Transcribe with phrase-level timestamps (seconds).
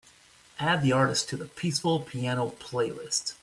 [0.57, 3.35] Add the artist to the peaceful piano playlist.